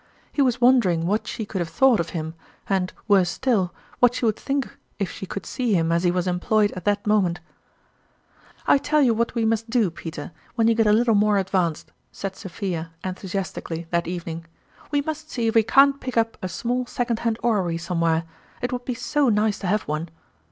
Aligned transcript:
He 0.31 0.41
was 0.41 0.59
wondering 0.59 1.05
what 1.05 1.27
she 1.27 1.45
could 1.45 1.59
have 1.59 1.69
thought 1.69 1.99
of 1.99 2.09
him, 2.09 2.33
and, 2.67 2.91
worse 3.07 3.29
still, 3.29 3.71
wiiat 4.01 4.13
she 4.15 4.25
would 4.25 4.35
think 4.35 4.75
if 4.97 5.11
she 5.11 5.27
could 5.27 5.45
see 5.45 5.75
him 5.75 5.91
as 5.91 6.01
he 6.03 6.09
was 6.09 6.25
employed 6.25 6.71
at 6.71 6.85
that 6.85 7.05
moment?" 7.05 7.39
I 8.75 8.79
tell 8.79 9.03
you 9.03 9.13
what 9.13 9.35
we 9.35 9.45
must 9.45 9.69
do, 9.69 9.91
Peter 9.91 10.31
when 10.55 10.67
you 10.67 10.73
get 10.73 10.87
a 10.87 10.91
little 10.91 11.13
more 11.13 11.37
advanced," 11.37 11.91
said 12.11 12.35
Sophia, 12.35 12.89
enthusiastically, 13.03 13.85
that 13.91 14.07
evening," 14.07 14.47
we 14.91 15.01
must 15.01 15.29
see 15.29 15.45
if 15.49 15.53
we 15.53 15.61
can't 15.61 15.99
pick 16.01 16.17
up 16.17 16.35
a 16.41 16.49
small 16.49 16.87
second 16.87 17.19
hand 17.19 17.37
orrery 17.43 17.77
somewhere 17.77 18.23
it 18.59 18.71
would 18.73 18.85
be 18.85 18.95
so 18.95 19.29
nice 19.29 19.59
to 19.59 19.67
have 19.67 19.83
one 19.83 20.09